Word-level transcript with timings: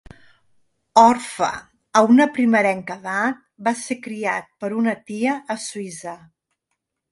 Orfe 1.01 1.49
a 2.01 2.03
una 2.13 2.27
primerenca 2.39 2.97
edat, 3.05 3.45
va 3.69 3.75
ser 3.83 3.99
criat 4.09 4.51
per 4.65 4.73
una 4.81 4.99
tia 5.13 5.39
a 5.57 5.61
Suïssa. 5.69 6.19